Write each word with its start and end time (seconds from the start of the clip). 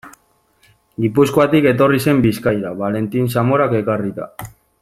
Gipuzkoatik 1.05 1.67
etorri 1.73 2.01
zen 2.07 2.25
Bizkaira, 2.25 2.75
Valentin 2.83 3.33
Zamorak 3.37 3.81
ekarrita. 3.85 4.31